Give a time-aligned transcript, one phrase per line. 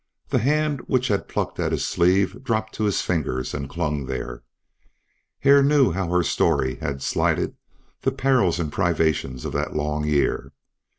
[0.29, 4.41] The hand which had plucked at his sleeve dropped to his fingers and clung there.
[5.41, 7.55] Hare knew how her story had slighted
[8.01, 10.53] the perils and privations of that long year.